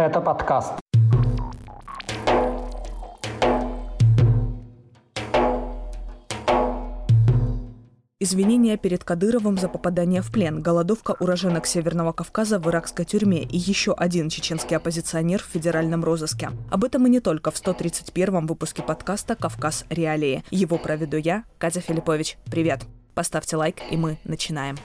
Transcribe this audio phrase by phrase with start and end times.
[0.00, 0.72] Гэта падкаст.
[8.18, 13.58] Извинения перед Кадыровым за попадание в плен, голодовка уроженок Северного Кавказа в иракской тюрьме и
[13.58, 16.48] еще один чеченский оппозиционер в федеральном розыске.
[16.70, 19.84] Об этом и не только в 131-м выпуске подкаста «Кавказ.
[19.90, 20.44] Реалии».
[20.50, 22.38] Его проведу я, Катя Филиппович.
[22.50, 22.86] Привет!
[23.14, 24.76] Поставьте лайк, и мы начинаем.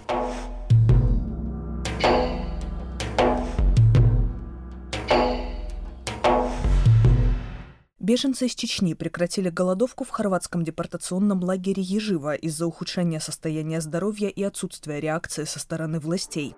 [8.06, 14.44] Беженцы из Чечни прекратили голодовку в хорватском депортационном лагере Ежива из-за ухудшения состояния здоровья и
[14.44, 16.54] отсутствия реакции со стороны властей.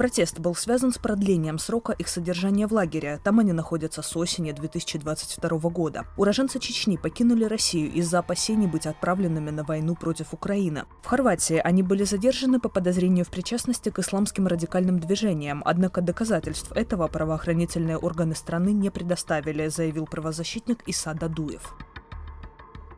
[0.00, 3.20] Протест был связан с продлением срока их содержания в лагере.
[3.22, 6.06] Там они находятся с осени 2022 года.
[6.16, 10.84] Уроженцы Чечни покинули Россию из-за опасений быть отправленными на войну против Украины.
[11.02, 16.72] В Хорватии они были задержаны по подозрению в причастности к исламским радикальным движениям, однако доказательств
[16.72, 21.74] этого правоохранительные органы страны не предоставили, заявил правозащитник Иса Дадуев.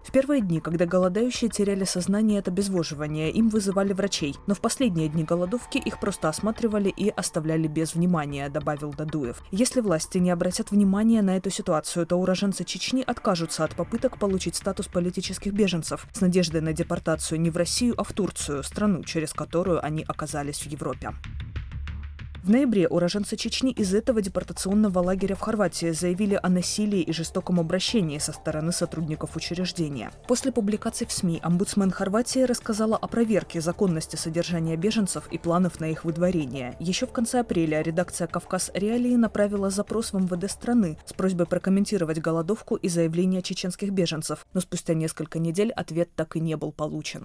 [0.03, 5.09] В первые дни, когда голодающие теряли сознание от обезвоживания, им вызывали врачей, но в последние
[5.09, 9.43] дни голодовки их просто осматривали и оставляли без внимания, добавил Дадуев.
[9.53, 14.57] Если власти не обратят внимания на эту ситуацию, то уроженцы Чечни откажутся от попыток получить
[14.57, 19.33] статус политических беженцев с надеждой на депортацию не в Россию, а в Турцию, страну, через
[19.33, 21.13] которую они оказались в Европе.
[22.43, 27.61] В ноябре уроженцы Чечни из этого депортационного лагеря в Хорватии заявили о насилии и жестоком
[27.61, 30.11] обращении со стороны сотрудников учреждения.
[30.27, 35.85] После публикаций в СМИ омбудсмен Хорватии рассказала о проверке законности содержания беженцев и планов на
[35.89, 36.75] их выдворение.
[36.81, 42.19] Еще в конце апреля редакция «Кавказ Реалии» направила запрос в МВД страны с просьбой прокомментировать
[42.19, 47.25] голодовку и заявления чеченских беженцев, но спустя несколько недель ответ так и не был получен.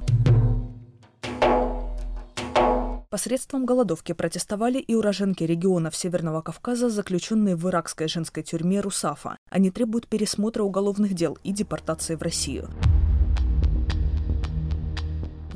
[3.09, 9.37] Посредством голодовки протестовали и уроженки регионов Северного Кавказа, заключенные в иракской женской тюрьме Русафа.
[9.49, 12.69] Они требуют пересмотра уголовных дел и депортации в Россию.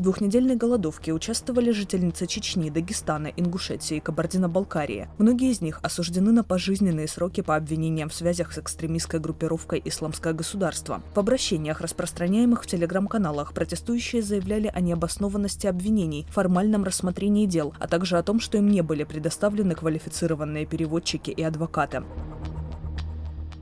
[0.01, 5.07] В двухнедельной голодовке участвовали жительницы Чечни, Дагестана, Ингушетии и Кабардино-Балкарии.
[5.19, 10.33] Многие из них осуждены на пожизненные сроки по обвинениям в связях с экстремистской группировкой «Исламское
[10.33, 11.03] государство».
[11.13, 18.17] В обращениях, распространяемых в телеграм-каналах, протестующие заявляли о необоснованности обвинений, формальном рассмотрении дел, а также
[18.17, 22.01] о том, что им не были предоставлены квалифицированные переводчики и адвокаты.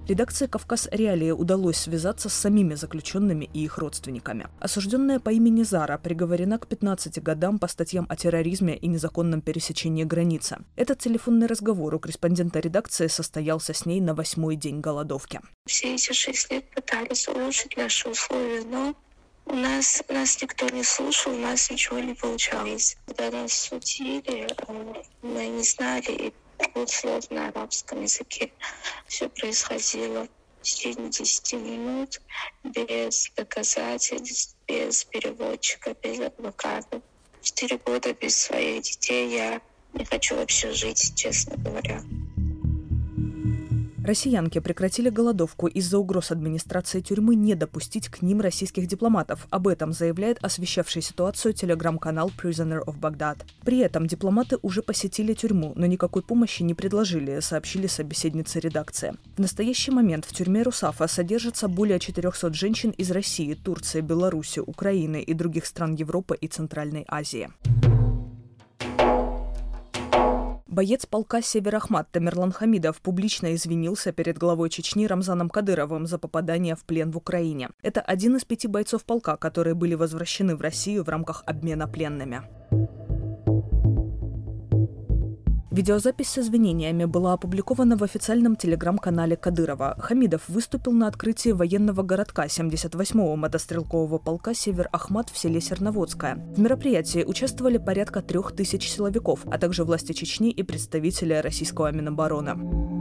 [0.09, 4.47] Редакции «Кавказ Реалии» удалось связаться с самими заключенными и их родственниками.
[4.59, 10.03] Осужденная по имени Зара приговорена к 15 годам по статьям о терроризме и незаконном пересечении
[10.03, 10.57] границы.
[10.75, 15.41] Этот телефонный разговор у корреспондента редакции состоялся с ней на восьмой день голодовки.
[15.67, 18.95] Все эти шесть лет пытались улучшить наши условия, но
[19.45, 22.97] у нас нас никто не слушал, у нас ничего не получалось.
[23.05, 26.33] Когда нас судили, э, мы не знали
[26.75, 28.51] вот слов на арабском языке.
[29.07, 30.27] Все происходило
[30.59, 32.21] в течение 10 минут
[32.63, 37.01] без доказательств, без переводчика, без адвоката.
[37.41, 39.61] Четыре года без своих детей я
[39.93, 42.01] не хочу вообще жить, честно говоря.
[44.09, 49.45] Россиянки прекратили голодовку из-за угроз администрации тюрьмы не допустить к ним российских дипломатов.
[49.51, 53.37] Об этом заявляет освещавший ситуацию телеграм-канал Prisoner of Baghdad.
[53.63, 59.13] При этом дипломаты уже посетили тюрьму, но никакой помощи не предложили, сообщили собеседницы редакции.
[59.37, 65.21] В настоящий момент в тюрьме Русафа содержатся более 400 женщин из России, Турции, Беларуси, Украины
[65.21, 67.49] и других стран Европы и Центральной Азии.
[70.79, 76.85] Боец полка Северахмат Тамерлан Хамидов публично извинился перед главой Чечни Рамзаном Кадыровым за попадание в
[76.85, 77.69] плен в Украине.
[77.81, 82.43] Это один из пяти бойцов полка, которые были возвращены в Россию в рамках обмена пленными.
[85.79, 89.95] Видеозапись с извинениями была опубликована в официальном телеграм-канале Кадырова.
[89.97, 96.35] Хамидов выступил на открытии военного городка 78-го мотострелкового полка «Север-Ахмат» в селе Серноводское.
[96.35, 102.98] В мероприятии участвовали порядка трех тысяч силовиков, а также власти Чечни и представители российского Минобороны.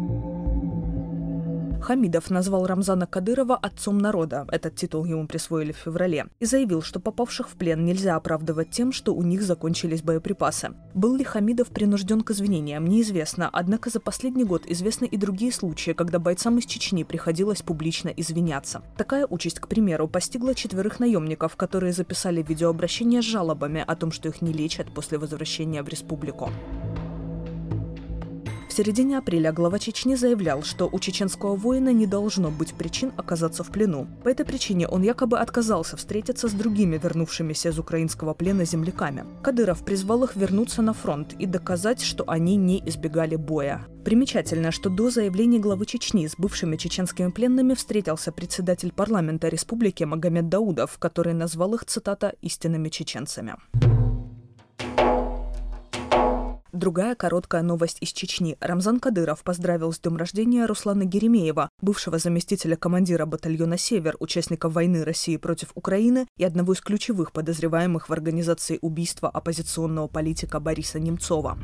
[1.81, 7.01] Хамидов назвал Рамзана Кадырова отцом народа, этот титул ему присвоили в феврале, и заявил, что
[7.01, 10.71] попавших в плен нельзя оправдывать тем, что у них закончились боеприпасы.
[10.95, 15.93] Был ли Хамидов принужден к извинениям, неизвестно, однако за последний год известны и другие случаи,
[15.93, 18.83] когда бойцам из Чечни приходилось публично извиняться.
[18.97, 24.29] Такая участь, к примеру, постигла четверых наемников, которые записали видеообращение с жалобами о том, что
[24.29, 26.51] их не лечат после возвращения в республику.
[28.79, 33.71] Середине апреля глава Чечни заявлял, что у чеченского воина не должно быть причин оказаться в
[33.71, 34.07] плену.
[34.23, 39.25] По этой причине он якобы отказался встретиться с другими вернувшимися из украинского плена земляками.
[39.43, 43.85] Кадыров призвал их вернуться на фронт и доказать, что они не избегали боя.
[44.05, 50.49] Примечательно, что до заявления главы Чечни с бывшими чеченскими пленными встретился председатель парламента республики Магомед
[50.49, 53.57] Даудов, который назвал их, цитата, «истинными чеченцами».
[56.73, 58.59] Другая короткая новость из Чечни.
[58.61, 65.03] Рамзан Кадыров поздравил с днем рождения Руслана Геремеева, бывшего заместителя командира батальона «Север», участника войны
[65.03, 71.59] России против Украины и одного из ключевых подозреваемых в организации убийства оппозиционного политика Бориса Немцова.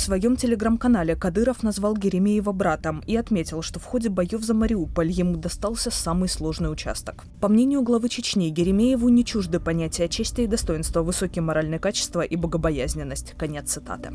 [0.00, 5.10] В своем телеграм-канале Кадыров назвал Геремеева братом и отметил, что в ходе боев за Мариуполь
[5.10, 7.24] ему достался самый сложный участок.
[7.38, 12.34] По мнению главы Чечни, Геремееву не чужды понятия чести и достоинства, высокие моральные качества и
[12.34, 13.34] богобоязненность.
[13.36, 14.14] Конец цитаты.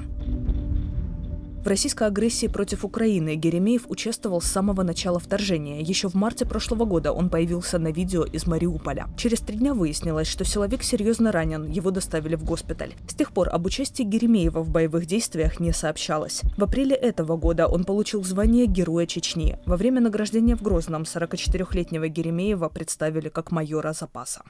[1.66, 5.82] В российской агрессии против Украины Геремеев участвовал с самого начала вторжения.
[5.82, 9.08] Еще в марте прошлого года он появился на видео из Мариуполя.
[9.18, 12.94] Через три дня выяснилось, что силовик серьезно ранен, его доставили в госпиталь.
[13.08, 16.44] С тех пор об участии Геремеева в боевых действиях не сообщалось.
[16.56, 19.58] В апреле этого года он получил звание Героя Чечни.
[19.66, 24.44] Во время награждения в Грозном 44-летнего Геремеева представили как майора запаса.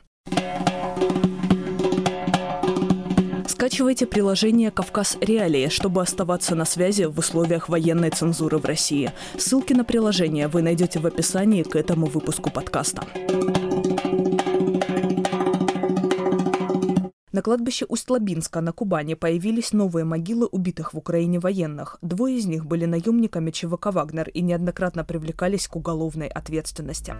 [3.65, 9.11] Скачивайте приложение «Кавказ Реалии», чтобы оставаться на связи в условиях военной цензуры в России.
[9.39, 13.07] Ссылки на приложение вы найдете в описании к этому выпуску подкаста.
[17.31, 21.97] На кладбище Усть-Лабинска на Кубани появились новые могилы убитых в Украине военных.
[22.03, 27.15] Двое из них были наемниками ЧВК «Вагнер» и неоднократно привлекались к уголовной ответственности.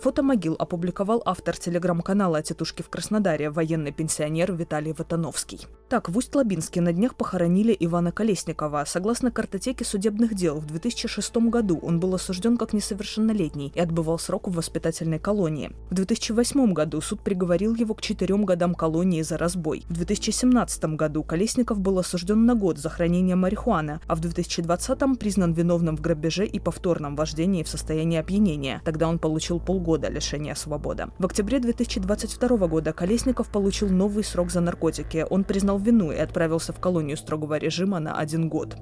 [0.00, 5.66] Фото могил опубликовал автор телеграм-канала «Тетушки в Краснодаре» военный пенсионер Виталий Ватановский.
[5.88, 8.84] Так, в Усть-Лабинске на днях похоронили Ивана Колесникова.
[8.86, 14.48] Согласно картотеке судебных дел, в 2006 году он был осужден как несовершеннолетний и отбывал срок
[14.48, 15.72] в воспитательной колонии.
[15.90, 19.84] В 2008 году суд приговорил его к четырем годам колонии за разбой.
[19.88, 25.52] В 2017 году Колесников был осужден на год за хранение марихуаны, а в 2020 признан
[25.52, 28.82] виновным в грабеже и повторном вождении в состоянии опьянения.
[28.84, 31.06] Тогда он получил полгода года лишения свободы.
[31.18, 35.24] В октябре 2022 года Колесников получил новый срок за наркотики.
[35.30, 38.76] Он признал вину и отправился в колонию строгого режима на один год.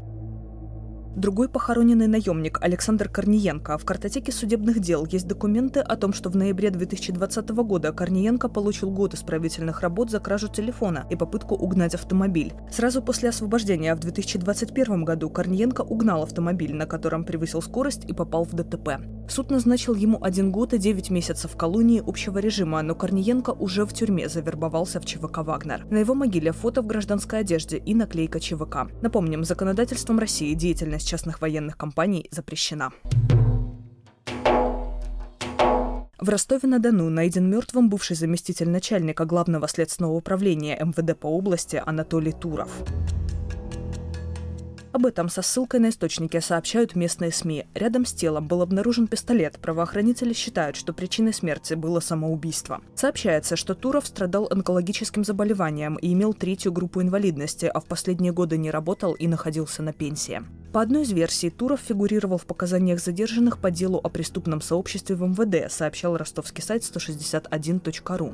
[1.14, 3.76] Другой похороненный наемник Александр Корниенко.
[3.76, 8.90] В картотеке судебных дел есть документы о том, что в ноябре 2020 года Корниенко получил
[8.90, 12.54] год исправительных работ за кражу телефона и попытку угнать автомобиль.
[12.72, 18.44] Сразу после освобождения в 2021 году Корниенко угнал автомобиль, на котором превысил скорость и попал
[18.44, 18.88] в ДТП.
[19.28, 23.84] Суд назначил ему один год и 9 месяцев в колонии общего режима, но Корниенко уже
[23.84, 25.86] в тюрьме завербовался в ЧВК «Вагнер».
[25.90, 28.90] На его могиле фото в гражданской одежде и наклейка ЧВК.
[29.02, 32.92] Напомним, законодательством России деятельность частных военных компаний запрещена.
[36.20, 42.70] В Ростове-на-Дону найден мертвым бывший заместитель начальника главного следственного управления МВД по области Анатолий Туров.
[44.94, 47.66] Об этом со ссылкой на источники сообщают местные СМИ.
[47.74, 49.58] Рядом с телом был обнаружен пистолет.
[49.58, 52.80] Правоохранители считают, что причиной смерти было самоубийство.
[52.94, 58.56] Сообщается, что Туров страдал онкологическим заболеванием и имел третью группу инвалидности, а в последние годы
[58.56, 60.44] не работал и находился на пенсии.
[60.72, 65.22] По одной из версий, Туров фигурировал в показаниях задержанных по делу о преступном сообществе в
[65.22, 68.32] МВД, сообщал ростовский сайт 161.ru.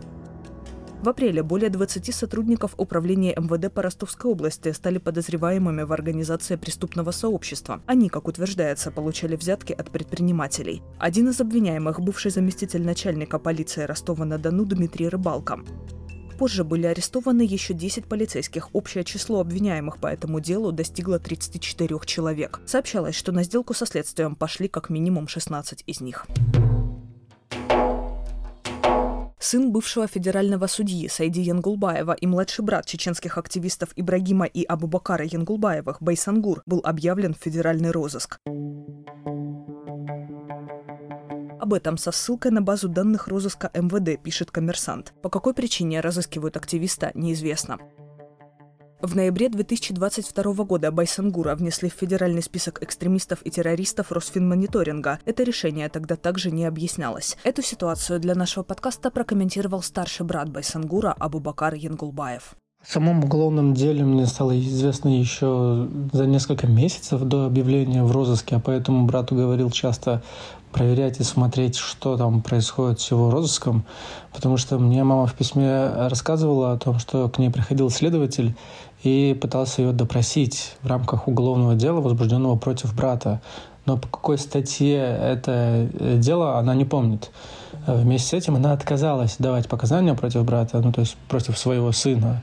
[1.03, 7.11] В апреле более 20 сотрудников управления МВД по Ростовской области стали подозреваемыми в организации преступного
[7.11, 7.81] сообщества.
[7.87, 10.83] Они, как утверждается, получали взятки от предпринимателей.
[10.99, 15.61] Один из обвиняемых– бывший заместитель начальника полиции Ростова-на-Дону Дмитрий Рыбалко.
[16.39, 18.69] Позже были арестованы еще 10 полицейских.
[18.75, 22.61] Общее число обвиняемых по этому делу достигло 34 человек.
[22.67, 26.27] Сообщалось, что на сделку со следствием пошли как минимум 16 из них
[29.41, 36.01] сын бывшего федерального судьи Сайди Янгулбаева и младший брат чеченских активистов Ибрагима и Абубакара Янгулбаевых
[36.01, 38.39] Байсангур был объявлен в федеральный розыск.
[41.59, 45.15] Об этом со ссылкой на базу данных розыска МВД пишет коммерсант.
[45.23, 47.79] По какой причине разыскивают активиста, неизвестно.
[49.03, 55.21] В ноябре 2022 года Байсангура внесли в федеральный список экстремистов и террористов Росфинмониторинга.
[55.25, 57.39] Это решение тогда также не объяснялось.
[57.43, 62.57] Эту ситуацию для нашего подкаста прокомментировал старший брат Байсангура Абубакар Янгулбаев.
[62.83, 68.57] В самом уголовном деле мне стало известно еще за несколько месяцев до объявления в розыске,
[68.57, 70.23] а поэтому брату говорил часто
[70.73, 73.85] проверять и смотреть, что там происходит с его розыском,
[74.33, 78.55] потому что мне мама в письме рассказывала о том, что к ней приходил следователь
[79.03, 83.41] и пытался ее допросить в рамках уголовного дела, возбужденного против брата.
[83.87, 85.89] Но по какой статье это
[86.19, 87.31] дело, она не помнит.
[87.87, 92.43] Вместе с этим она отказалась давать показания против брата, ну то есть против своего сына.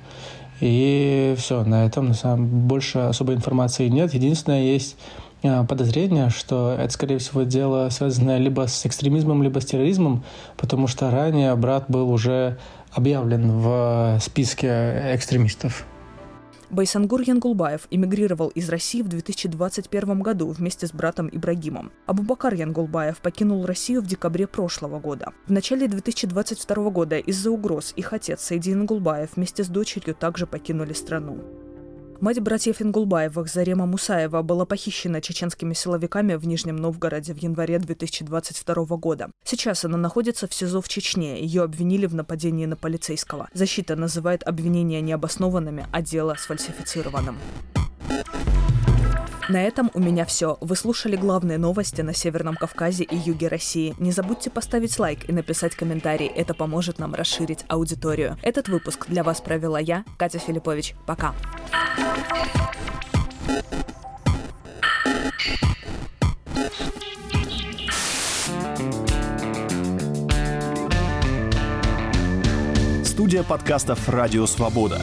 [0.60, 4.14] И все, на этом на самом больше особой информации нет.
[4.16, 4.98] Единственное, есть
[5.44, 10.24] а, подозрение, что это, скорее всего, дело связанное либо с экстремизмом, либо с терроризмом,
[10.58, 12.58] потому что ранее брат был уже
[12.92, 15.86] объявлен в списке экстремистов.
[16.70, 21.94] Байсангур Янгулбаев эмигрировал из России в 2021 году вместе с братом Ибрагимом.
[22.06, 25.32] Абубакар Янгулбаев покинул Россию в декабре прошлого года.
[25.48, 30.92] В начале 2022 года из-за угроз их отец Сайдин Гулбаев вместе с дочерью также покинули
[30.92, 31.38] страну.
[32.20, 38.98] Мать братьев Ингулбаевых Зарема Мусаева была похищена чеченскими силовиками в Нижнем Новгороде в январе 2022
[38.98, 39.30] года.
[39.46, 41.40] Сейчас она находится в СИЗО в Чечне.
[41.40, 43.50] Ее обвинили в нападении на полицейского.
[43.54, 47.38] Защита называет обвинения необоснованными, а дело сфальсифицированным.
[49.48, 50.58] На этом у меня все.
[50.60, 53.96] Вы слушали главные новости на Северном Кавказе и юге России.
[54.00, 56.28] Не забудьте поставить лайк и написать комментарий.
[56.28, 58.38] Это поможет нам расширить аудиторию.
[58.42, 60.96] Этот выпуск для вас провела я, Катя Филиппович.
[61.06, 61.34] Пока.
[73.04, 75.02] Студия подкастов «Радио Свобода».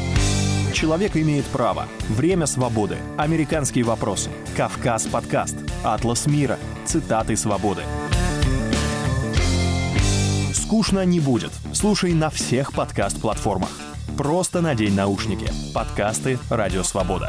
[0.72, 1.86] Человек имеет право.
[2.08, 2.96] Время свободы.
[3.16, 4.30] Американские вопросы.
[4.56, 5.56] Кавказ подкаст.
[5.84, 6.58] Атлас мира.
[6.84, 7.82] Цитаты свободы.
[10.52, 11.52] Скучно не будет.
[11.72, 13.83] Слушай на всех подкаст-платформах.
[14.16, 15.50] Просто надень наушники.
[15.74, 17.28] Подкасты «Радио Свобода».